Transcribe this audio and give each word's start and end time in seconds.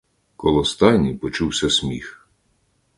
Коло 0.35 0.65
стайні 0.65 1.15
почувся 1.15 1.69
сміх. 1.69 2.27